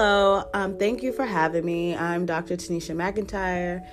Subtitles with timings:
[0.00, 1.96] Hello, um, thank you for having me.
[1.96, 2.56] I'm Dr.
[2.56, 3.84] Tanisha McIntyre,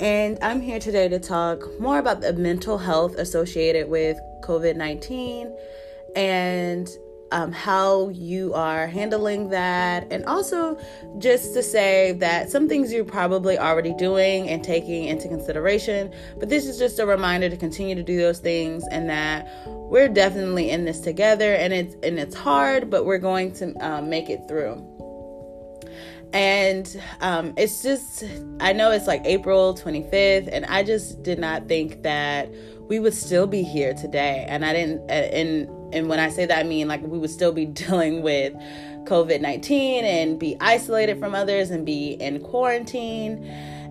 [0.00, 5.54] and I'm here today to talk more about the mental health associated with COVID 19
[6.16, 6.88] and
[7.32, 10.80] um, how you are handling that, and also
[11.18, 16.48] just to say that some things you're probably already doing and taking into consideration, but
[16.48, 20.70] this is just a reminder to continue to do those things and that we're definitely
[20.70, 24.48] in this together and it's and it's hard, but we're going to um, make it
[24.48, 25.01] through
[26.32, 28.24] and um, it's just
[28.60, 32.48] i know it's like april 25th and i just did not think that
[32.88, 34.44] we would still be here today.
[34.48, 37.52] And i didn't and and when i say that i mean like we would still
[37.52, 38.52] be dealing with
[39.04, 43.44] covid-19 and be isolated from others and be in quarantine.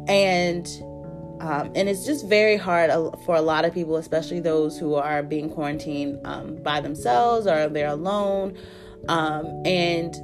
[0.07, 0.67] And
[1.41, 2.91] um, and it's just very hard
[3.25, 7.67] for a lot of people especially those who are being quarantined um, by themselves or
[7.67, 8.55] they're alone.
[9.09, 10.15] Um, and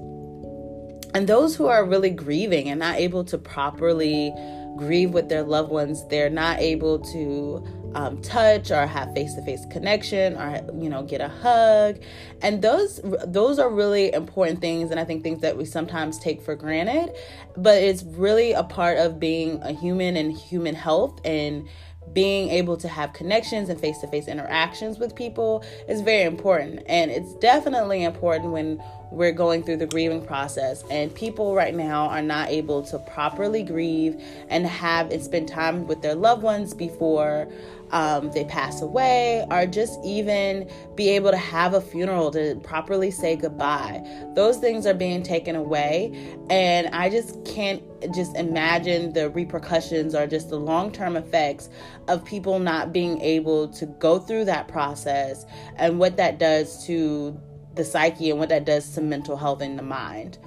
[1.17, 4.31] and those who are really grieving and not able to properly
[4.77, 7.65] grieve with their loved ones, they're not able to
[7.95, 11.97] um, touch or have face-to-face connection or you know get a hug
[12.43, 16.41] and those those are really important things and i think things that we sometimes take
[16.41, 17.15] for granted
[17.55, 21.67] but it's really a part of being a human and human health and
[22.13, 26.81] being able to have connections and face to face interactions with people is very important.
[26.88, 30.83] And it's definitely important when we're going through the grieving process.
[30.89, 35.88] And people right now are not able to properly grieve and have and spend time
[35.88, 37.47] with their loved ones before
[37.91, 43.11] um, they pass away, or just even be able to have a funeral to properly
[43.11, 44.03] say goodbye.
[44.35, 46.38] Those things are being taken away.
[46.50, 47.81] And I just can't
[48.13, 51.69] just imagine the repercussions or just the long term effects
[52.08, 55.45] of people not being able to go through that process
[55.78, 57.39] and what that does to
[57.78, 60.38] the psyche and what that does to mental health in the mind.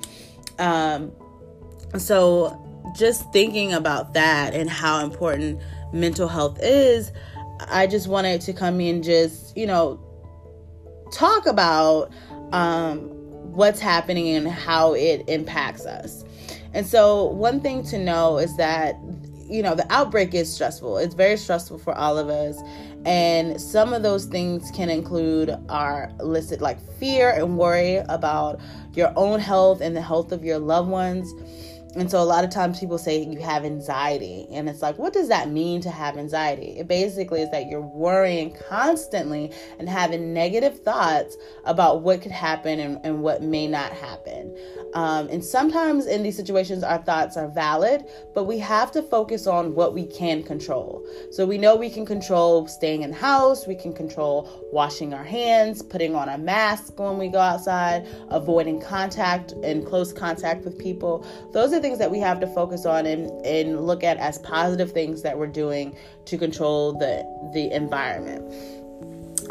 [0.59, 1.13] Um,
[1.99, 2.67] so,
[2.97, 5.61] just thinking about that and how important
[5.93, 7.13] mental health is,
[7.69, 10.01] I just wanted to come in just, you know,
[11.13, 12.13] talk about
[12.53, 13.09] um,
[13.53, 16.25] what's happening and how it impacts us.
[16.73, 18.97] And so, one thing to know is that,
[19.51, 20.99] you know, the outbreak is stressful.
[20.99, 22.59] It's very stressful for all of us.
[23.05, 28.61] And some of those things can include our listed like fear and worry about
[28.95, 31.33] your own health and the health of your loved ones
[31.97, 34.47] and so a lot of times people say you have anxiety.
[34.53, 36.79] And it's like, what does that mean to have anxiety?
[36.79, 42.79] It basically is that you're worrying constantly and having negative thoughts about what could happen
[42.79, 44.57] and, and what may not happen.
[44.95, 49.49] Um, and sometimes in these situations, our thoughts are valid, but we have to focus
[49.49, 51.05] on what we can control.
[51.33, 55.25] So we know we can control staying in the house, we can control washing our
[55.25, 60.79] hands, putting on a mask when we go outside, avoiding contact and close contact with
[60.79, 61.27] people.
[61.53, 64.93] Those are things that we have to focus on and, and look at as positive
[64.93, 65.97] things that we're doing
[66.27, 67.25] to control the
[67.55, 68.43] the environment.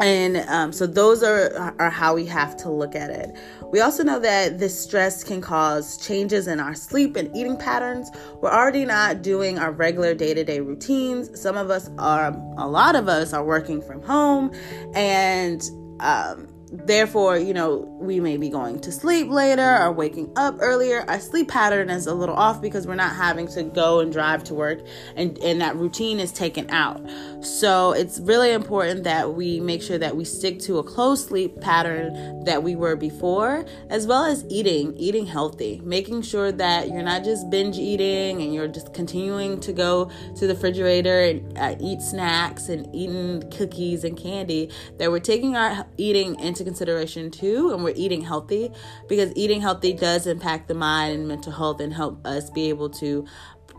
[0.00, 3.36] And um, so those are are how we have to look at it.
[3.70, 8.10] We also know that this stress can cause changes in our sleep and eating patterns.
[8.40, 11.40] We're already not doing our regular day-to-day routines.
[11.40, 14.52] Some of us are a lot of us are working from home.
[14.94, 15.62] And
[16.00, 21.04] um, therefore, you know, we may be going to sleep later or waking up earlier.
[21.08, 24.44] Our sleep pattern is a little off because we're not having to go and drive
[24.44, 24.80] to work
[25.16, 27.00] and, and that routine is taken out.
[27.42, 31.58] So it's really important that we make sure that we stick to a close sleep
[31.60, 37.02] pattern that we were before, as well as eating, eating healthy, making sure that you're
[37.02, 41.76] not just binge eating and you're just continuing to go to the refrigerator and uh,
[41.80, 47.72] eat snacks and eating cookies and candy, that we're taking our eating into consideration too
[47.72, 48.70] and we're eating healthy
[49.08, 52.90] because eating healthy does impact the mind and mental health and help us be able
[52.90, 53.26] to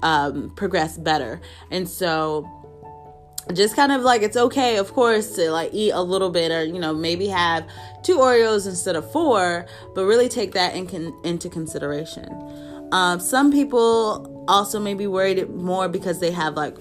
[0.03, 1.41] um, progress better.
[1.69, 2.49] And so
[3.53, 6.63] just kind of like it's okay of course to like eat a little bit or
[6.63, 7.67] you know maybe have
[8.03, 12.29] two oreos instead of four but really take that in con- into consideration.
[12.91, 16.75] Um, some people also may be worried more because they have like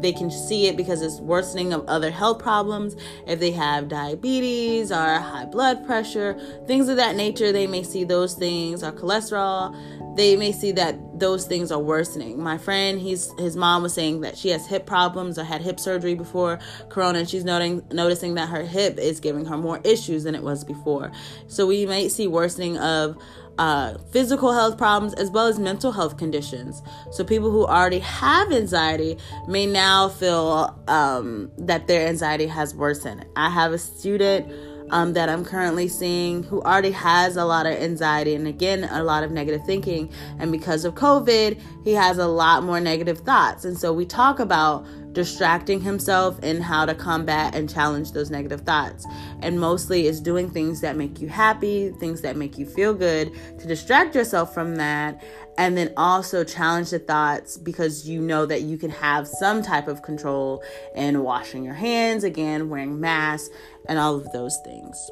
[0.00, 2.96] they can see it because it's worsening of other health problems.
[3.26, 8.04] If they have diabetes or high blood pressure, things of that nature, they may see
[8.04, 10.16] those things or cholesterol.
[10.16, 12.42] They may see that those things are worsening.
[12.42, 15.78] My friend, he's his mom was saying that she has hip problems or had hip
[15.78, 16.58] surgery before
[16.88, 20.42] corona and she's noting noticing that her hip is giving her more issues than it
[20.42, 21.12] was before.
[21.46, 23.16] So we might see worsening of
[23.58, 26.82] uh, physical health problems as well as mental health conditions.
[27.10, 29.18] So, people who already have anxiety
[29.48, 33.26] may now feel um, that their anxiety has worsened.
[33.36, 34.52] I have a student
[34.92, 39.02] um, that I'm currently seeing who already has a lot of anxiety and again, a
[39.02, 40.12] lot of negative thinking.
[40.38, 43.64] And because of COVID, he has a lot more negative thoughts.
[43.64, 48.62] And so we talk about distracting himself and how to combat and challenge those negative
[48.62, 49.06] thoughts.
[49.40, 53.32] And mostly is doing things that make you happy, things that make you feel good
[53.58, 55.22] to distract yourself from that.
[55.58, 59.86] And then also challenge the thoughts because you know that you can have some type
[59.86, 60.62] of control
[60.94, 63.50] in washing your hands, again, wearing masks,
[63.86, 65.10] and all of those things.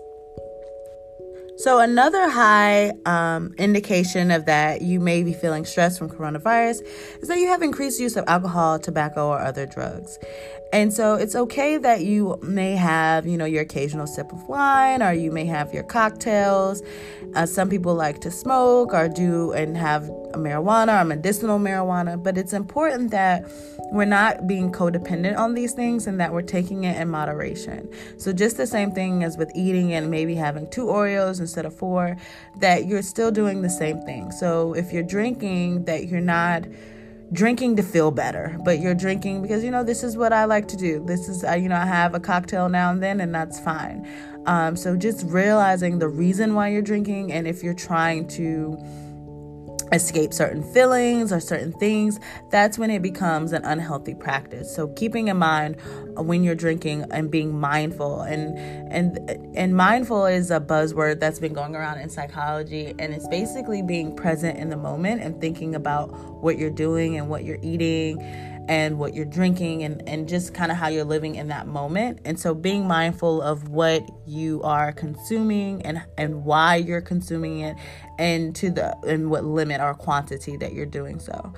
[1.60, 6.80] So, another high um, indication of that you may be feeling stress from coronavirus
[7.20, 10.18] is that you have increased use of alcohol, tobacco, or other drugs.
[10.72, 15.02] And so it's okay that you may have, you know, your occasional sip of wine
[15.02, 16.82] or you may have your cocktails.
[17.34, 22.38] Uh, some people like to smoke or do and have marijuana or medicinal marijuana, but
[22.38, 23.44] it's important that
[23.92, 27.88] we're not being codependent on these things and that we're taking it in moderation.
[28.18, 31.74] So, just the same thing as with eating and maybe having two Oreos instead of
[31.74, 32.16] four,
[32.60, 34.30] that you're still doing the same thing.
[34.30, 36.64] So, if you're drinking, that you're not
[37.32, 40.68] drinking to feel better, but you're drinking because you know this is what I like
[40.68, 41.04] to do.
[41.04, 44.06] This is uh, you know I have a cocktail now and then, and that's fine.
[44.46, 48.78] Um, so just realizing the reason why you're drinking, and if you're trying to
[49.92, 52.20] escape certain feelings or certain things,
[52.50, 54.74] that's when it becomes an unhealthy practice.
[54.74, 55.80] So keeping in mind
[56.16, 58.58] when you're drinking and being mindful and
[58.92, 63.82] and and mindful is a buzzword that's been going around in psychology and it's basically
[63.82, 66.12] being present in the moment and thinking about
[66.42, 68.20] what you're doing and what you're eating
[68.68, 72.20] and what you're drinking and, and just kind of how you're living in that moment.
[72.24, 77.76] And so being mindful of what you are consuming and and why you're consuming it
[78.18, 81.52] and to the and what limit or quantity that you're doing so.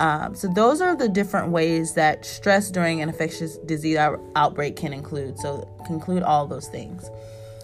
[0.00, 3.98] Um, so those are the different ways that stress during an infectious disease
[4.34, 5.38] outbreak can include.
[5.38, 7.10] So conclude all those things.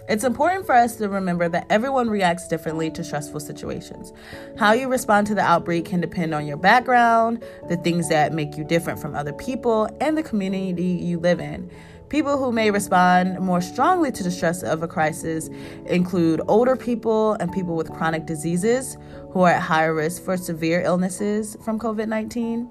[0.07, 4.13] It's important for us to remember that everyone reacts differently to stressful situations.
[4.57, 8.55] How you respond to the outbreak can depend on your background, the things that make
[8.55, 11.69] you different from other people, and the community you live in.
[12.07, 15.49] People who may respond more strongly to the stress of a crisis
[15.87, 18.95] include older people and people with chronic diseases
[19.31, 22.69] who are at higher risk for severe illnesses from COVID 19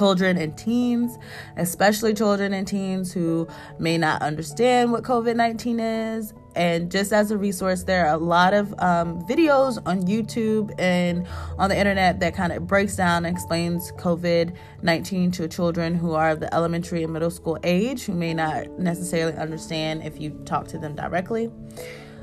[0.00, 1.18] children and teens,
[1.58, 3.46] especially children and teens who
[3.78, 6.32] may not understand what COVID 19 is.
[6.56, 11.26] And just as a resource, there are a lot of um, videos on YouTube and
[11.58, 16.14] on the internet that kind of breaks down and explains COVID 19 to children who
[16.14, 20.30] are of the elementary and middle school age who may not necessarily understand if you
[20.46, 21.50] talk to them directly.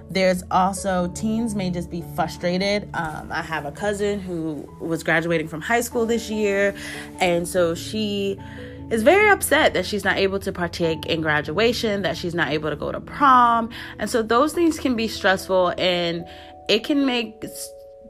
[0.10, 2.90] There's also teens may just be frustrated.
[2.94, 6.74] Um, I have a cousin who was graduating from high school this year,
[7.20, 8.40] and so she
[8.90, 12.70] is very upset that she's not able to partake in graduation, that she's not able
[12.70, 13.70] to go to prom.
[14.00, 16.26] And so those things can be stressful and
[16.70, 17.44] it can make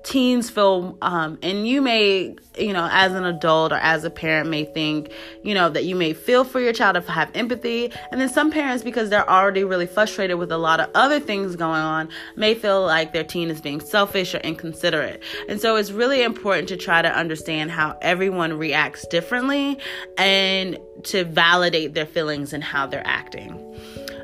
[0.07, 4.49] teens feel um, and you may you know as an adult or as a parent
[4.49, 5.11] may think
[5.43, 7.91] you know that you may feel for your child to have empathy.
[8.09, 11.57] And then some parents because they're already really frustrated with a lot of other things
[11.57, 12.07] going on
[12.37, 15.21] may feel like their teen is being selfish or inconsiderate.
[15.49, 19.77] And so it's really important to try to understand how everyone reacts differently
[20.17, 23.61] and to validate their feelings and how they're acting.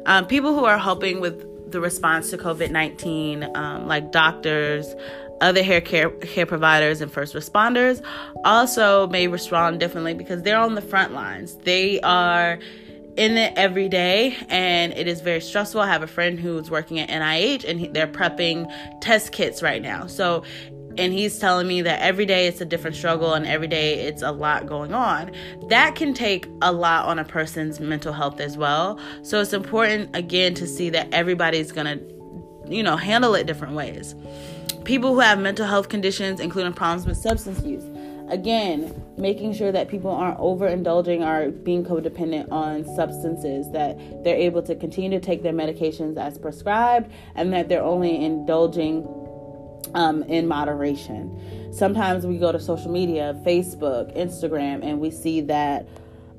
[0.06, 4.96] Um, people who are helping with the response to COVID 19, um, like doctors,
[5.44, 8.04] other hair care, care providers and first responders
[8.46, 11.56] also may respond differently because they're on the front lines.
[11.58, 12.58] They are
[13.18, 15.82] in it every day and it is very stressful.
[15.82, 18.72] I have a friend who's working at NIH and he, they're prepping
[19.02, 20.08] test kits right now.
[20.08, 20.44] So
[20.96, 24.22] and he's telling me that every day it's a different struggle and every day it's
[24.22, 25.32] a lot going on.
[25.70, 29.00] That can take a lot on a person's mental health as well.
[29.24, 32.14] So it's important again to see that everybody's going to
[32.70, 34.16] you know handle it different ways
[34.84, 37.84] people who have mental health conditions, including problems with substance use.
[38.30, 44.62] Again, making sure that people aren't overindulging or being codependent on substances, that they're able
[44.64, 49.08] to continue to take their medications as prescribed, and that they're only indulging
[49.94, 51.72] um, in moderation.
[51.74, 55.88] Sometimes we go to social media, Facebook, Instagram, and we see that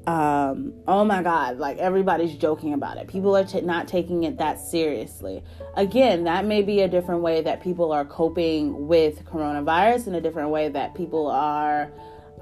[0.07, 4.37] um, oh my god like everybody's joking about it people are t- not taking it
[4.37, 5.43] that seriously
[5.75, 10.21] again that may be a different way that people are coping with coronavirus and a
[10.21, 11.91] different way that people are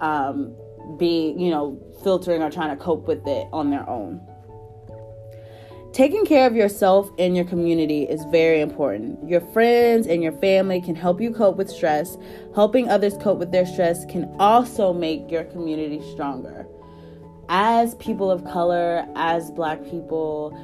[0.00, 0.56] um,
[0.98, 4.20] being you know filtering or trying to cope with it on their own
[5.92, 9.28] Taking care of yourself and your community is very important.
[9.28, 12.16] Your friends and your family can help you cope with stress.
[12.54, 16.61] Helping others cope with their stress can also make your community stronger
[17.54, 20.56] as people of color, as black people,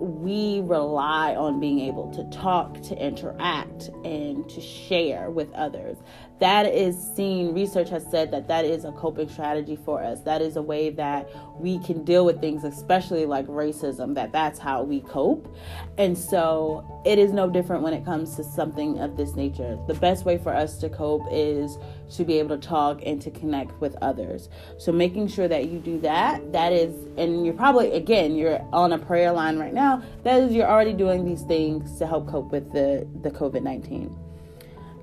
[0.00, 5.96] we rely on being able to talk, to interact, and to share with others.
[6.42, 10.22] That is seen, research has said that that is a coping strategy for us.
[10.22, 14.58] That is a way that we can deal with things, especially like racism, that that's
[14.58, 15.56] how we cope.
[15.98, 19.78] And so it is no different when it comes to something of this nature.
[19.86, 21.78] The best way for us to cope is
[22.16, 24.48] to be able to talk and to connect with others.
[24.78, 28.92] So making sure that you do that, that is, and you're probably, again, you're on
[28.92, 32.50] a prayer line right now, that is, you're already doing these things to help cope
[32.50, 34.21] with the, the COVID 19.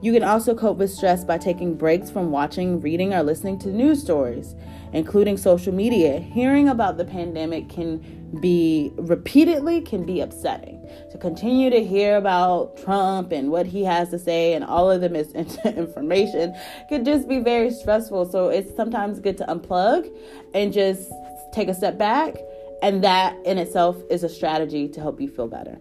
[0.01, 3.69] You can also cope with stress by taking breaks from watching, reading, or listening to
[3.69, 4.55] news stories,
[4.93, 6.19] including social media.
[6.19, 10.87] Hearing about the pandemic can be repeatedly can be upsetting.
[11.11, 15.01] To continue to hear about Trump and what he has to say and all of
[15.01, 16.55] the misinformation
[16.87, 18.31] could just be very stressful.
[18.31, 20.09] So it's sometimes good to unplug
[20.53, 21.11] and just
[21.51, 22.37] take a step back,
[22.81, 25.77] and that in itself is a strategy to help you feel better.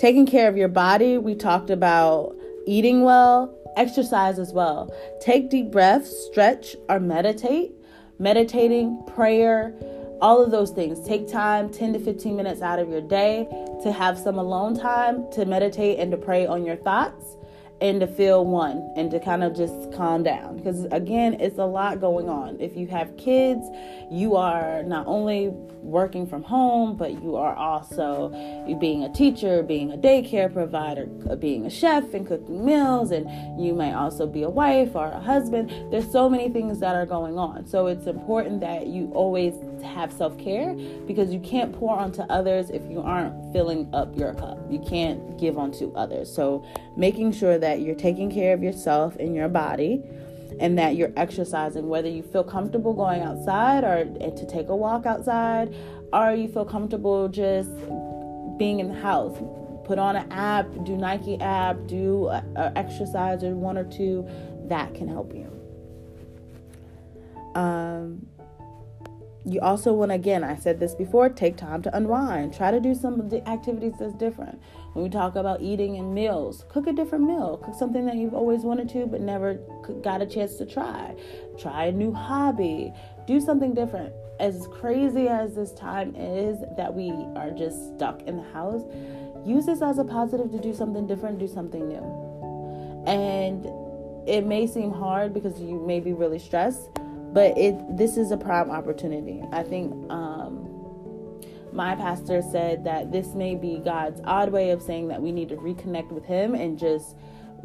[0.00, 2.36] Taking care of your body, we talked about
[2.68, 4.94] eating well, exercise as well.
[5.20, 7.72] Take deep breaths, stretch, or meditate.
[8.18, 9.74] Meditating, prayer,
[10.20, 11.00] all of those things.
[11.06, 13.46] Take time, 10 to 15 minutes out of your day
[13.82, 17.37] to have some alone time to meditate and to pray on your thoughts
[17.80, 20.56] and to feel one and to kind of just calm down.
[20.56, 22.60] Because again it's a lot going on.
[22.60, 23.66] If you have kids
[24.10, 25.48] you are not only
[25.82, 28.30] working from home but you are also
[28.80, 33.28] being a teacher being a daycare provider uh, being a chef and cooking meals and
[33.62, 35.70] you might also be a wife or a husband.
[35.92, 37.66] There's so many things that are going on.
[37.66, 40.74] So it's important that you always have self-care
[41.06, 44.58] because you can't pour onto others if you aren't filling up your cup.
[44.70, 46.32] You can't give onto others.
[46.34, 46.64] So
[46.96, 50.02] making sure that you're taking care of yourself and your body
[50.60, 55.06] and that you're exercising whether you feel comfortable going outside or to take a walk
[55.06, 55.74] outside
[56.12, 57.70] or you feel comfortable just
[58.58, 59.36] being in the house.
[59.84, 64.28] Put on an app do nike app do a, a exercise or one or two
[64.64, 65.50] that can help you.
[67.54, 68.26] Um,
[69.48, 72.54] you also want again i said this before take time to unwind.
[72.54, 74.60] Try to do some of the activities that's different.
[74.92, 77.58] When we talk about eating and meals cook a different meal.
[77.64, 79.54] Cook something that you've always wanted to but never
[80.02, 81.14] got a chance to try.
[81.58, 82.92] Try a new hobby.
[83.26, 84.12] Do something different.
[84.40, 88.82] As crazy as this time is that we are just stuck in the house
[89.44, 93.04] use this as a positive to do something different do something new.
[93.06, 93.66] And
[94.28, 96.90] it may seem hard because you may be really stressed
[97.32, 99.42] but it this is a prime opportunity.
[99.52, 100.68] I think um,
[101.72, 105.48] my pastor said that this may be God's odd way of saying that we need
[105.50, 107.16] to reconnect with Him and just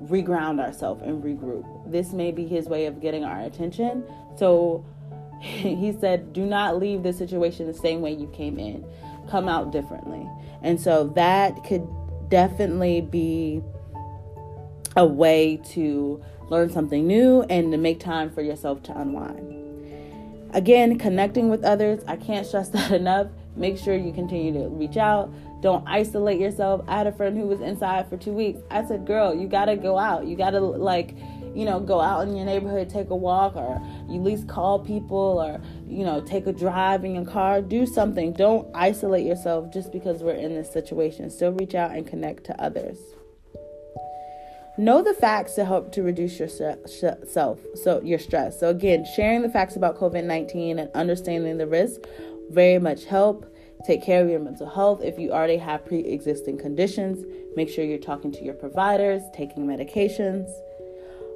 [0.04, 1.66] reground ourselves and regroup.
[1.90, 4.04] This may be His way of getting our attention.
[4.38, 4.86] So
[5.40, 8.86] He said, "Do not leave the situation the same way you came in.
[9.30, 10.28] Come out differently."
[10.62, 11.88] And so that could
[12.30, 13.62] definitely be
[14.96, 19.60] a way to learn something new, and to make time for yourself to unwind.
[20.54, 23.28] Again, connecting with others, I can't stress that enough.
[23.56, 25.34] Make sure you continue to reach out.
[25.62, 26.84] Don't isolate yourself.
[26.88, 28.60] I had a friend who was inside for two weeks.
[28.70, 30.28] I said, Girl, you gotta go out.
[30.28, 31.16] You gotta, like,
[31.56, 34.80] you know, go out in your neighborhood, take a walk, or you at least call
[34.80, 37.62] people, or, you know, take a drive in your car.
[37.62, 38.34] Do something.
[38.34, 41.30] Don't isolate yourself just because we're in this situation.
[41.30, 43.00] Still reach out and connect to others.
[44.78, 48.60] Know the facts to help to reduce your self, so your stress.
[48.60, 52.02] So again, sharing the facts about COVID-19 and understanding the risk
[52.50, 53.46] very much help.
[53.86, 55.04] Take care of your mental health.
[55.04, 57.24] If you already have pre-existing conditions,
[57.56, 60.50] make sure you're talking to your providers, taking medications.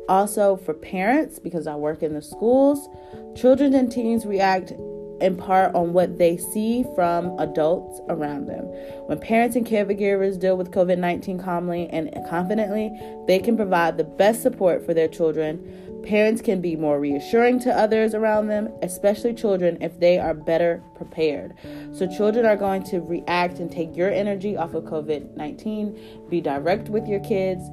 [0.10, 2.88] Also, for parents, because I work in the schools,
[3.36, 4.72] children and teens react
[5.22, 8.66] in part on what they see from adults around them.
[9.08, 12.92] When parents and caregivers deal with COVID 19 calmly and confidently,
[13.28, 15.84] they can provide the best support for their children.
[16.04, 20.82] Parents can be more reassuring to others around them, especially children, if they are better
[20.96, 21.54] prepared.
[21.92, 26.28] So, children are going to react and take your energy off of COVID 19.
[26.30, 27.68] Be direct with your kids,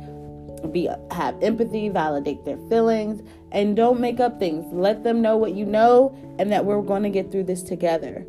[0.68, 4.64] be have empathy, validate their feelings, and don't make up things.
[4.73, 8.26] Let them know what you know and that we're going to get through this together.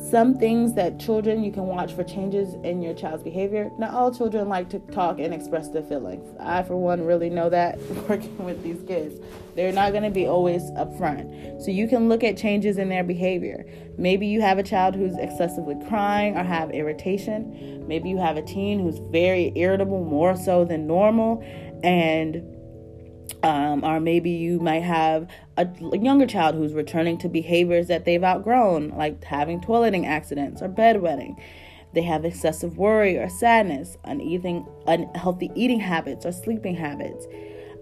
[0.00, 3.70] Some things that children you can watch for changes in your child's behavior.
[3.78, 6.24] Not all children like to talk and express their feelings.
[6.38, 9.20] I, for one, really know that working with these kids.
[9.56, 11.60] They're not going to be always upfront.
[11.60, 13.66] So you can look at changes in their behavior.
[13.98, 17.84] Maybe you have a child who's excessively crying or have irritation.
[17.88, 21.42] Maybe you have a teen who's very irritable, more so than normal
[21.82, 22.42] and
[23.42, 28.22] um, or maybe you might have a younger child who's returning to behaviors that they've
[28.22, 31.40] outgrown, like having toileting accidents or bedwetting.
[31.94, 37.26] They have excessive worry or sadness, uneating, unhealthy eating habits or sleeping habits.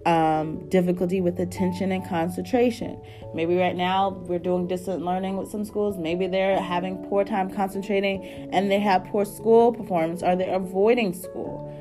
[0.05, 3.01] Um, difficulty with attention and concentration.
[3.33, 5.97] Maybe right now we're doing distant learning with some schools.
[5.97, 8.23] Maybe they're having poor time concentrating
[8.53, 11.73] and they have poor school performance or they're avoiding school.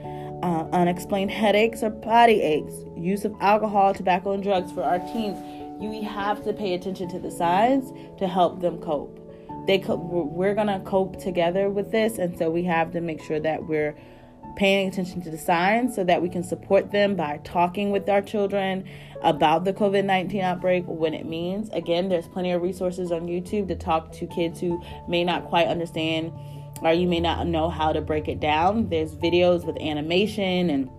[0.42, 5.38] Uh, unexplained headaches or body aches, use of alcohol, tobacco, and drugs for our teens.
[5.80, 9.26] You have to pay attention to the signs to help them cope
[9.66, 13.40] they co- we're gonna cope together with this, and so we have to make sure
[13.40, 13.96] that we're
[14.56, 18.22] paying attention to the signs so that we can support them by talking with our
[18.22, 18.84] children
[19.22, 21.68] about the COVID 19 outbreak, when it means.
[21.70, 25.66] Again, there's plenty of resources on YouTube to talk to kids who may not quite
[25.66, 26.32] understand
[26.82, 28.88] or you may not know how to break it down.
[28.88, 30.90] There's videos with animation and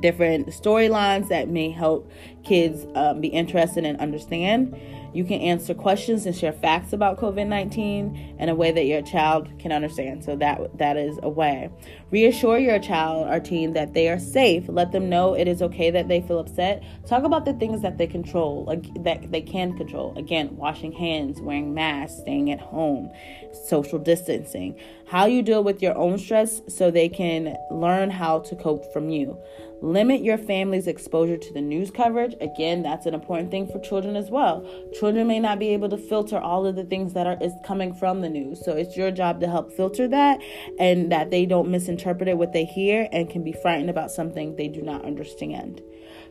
[0.00, 2.10] different storylines that may help
[2.44, 4.76] kids um, be interested and understand.
[5.16, 9.48] You can answer questions and share facts about COVID-19 in a way that your child
[9.58, 10.22] can understand.
[10.22, 11.70] So that that is a way.
[12.10, 14.64] Reassure your child or teen that they are safe.
[14.68, 16.84] Let them know it is okay that they feel upset.
[17.06, 20.12] Talk about the things that they control, like, that they can control.
[20.18, 23.10] Again, washing hands, wearing masks, staying at home,
[23.64, 24.78] social distancing.
[25.08, 29.08] How you deal with your own stress so they can learn how to cope from
[29.08, 29.38] you.
[29.82, 32.34] Limit your family's exposure to the news coverage.
[32.40, 34.66] Again, that's an important thing for children as well.
[35.06, 37.94] Children may not be able to filter all of the things that are is coming
[37.94, 38.64] from the news.
[38.64, 40.40] So it's your job to help filter that
[40.80, 44.56] and that they don't misinterpret it what they hear and can be frightened about something
[44.56, 45.80] they do not understand.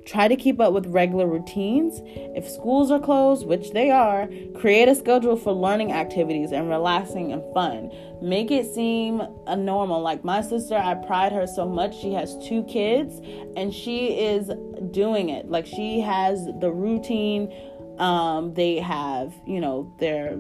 [0.06, 2.02] Try to keep up with regular routines.
[2.36, 4.28] If schools are closed, which they are,
[4.60, 7.92] create a schedule for learning activities and relaxing and fun.
[8.22, 10.02] Make it seem a normal.
[10.02, 11.98] Like my sister, I pride her so much.
[11.98, 13.20] She has two kids
[13.56, 14.52] and she is
[14.92, 15.50] doing it.
[15.50, 17.52] Like she has the routine.
[17.98, 20.36] Um, they have, you know, their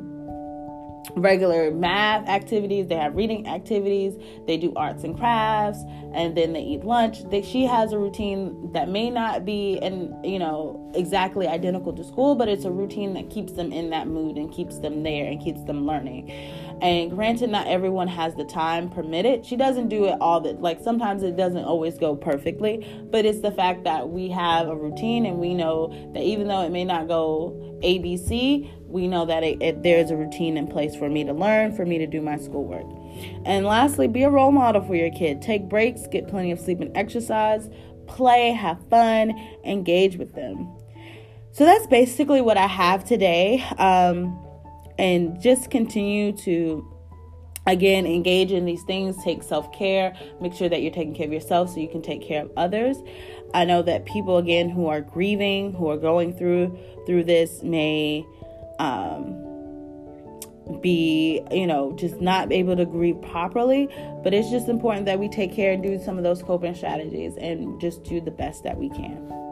[1.15, 2.88] regular math activities.
[2.88, 4.13] They have reading activities.
[4.48, 5.79] They do arts and crafts
[6.13, 7.29] and then they eat lunch.
[7.29, 12.04] They, she has a routine that may not be and you know exactly identical to
[12.04, 15.30] school but it's a routine that keeps them in that mood and keeps them there
[15.30, 16.32] and keeps them learning.
[16.82, 19.45] And granted not everyone has the time permitted.
[19.45, 23.41] She doesn't do it all that like sometimes it doesn't always go perfectly but it's
[23.41, 26.84] the fact that we have a routine and we know that even though it may
[26.84, 31.25] not go abc we know that it, it, there's a routine in place for me
[31.25, 32.86] to learn, for me to do my schoolwork.
[33.45, 35.41] And lastly, be a role model for your kid.
[35.41, 37.69] Take breaks, get plenty of sleep and exercise,
[38.08, 39.31] play, have fun,
[39.65, 40.73] engage with them.
[41.51, 43.62] So that's basically what I have today.
[43.77, 44.41] Um,
[44.97, 46.89] and just continue to
[47.67, 51.67] again engage in these things take self-care make sure that you're taking care of yourself
[51.67, 52.95] so you can take care of others
[53.55, 56.77] i know that people again who are grieving who are going through
[57.08, 58.23] through this may
[58.80, 59.42] um,
[60.82, 63.88] be, you know, just not able to grieve properly.
[64.24, 67.38] But it's just important that we take care and do some of those coping strategies
[67.38, 69.44] and just do the best that we can.